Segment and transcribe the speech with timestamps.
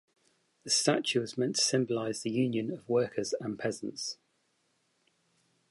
[0.63, 4.17] The statue was meant to symbolize the union of workers and peasants.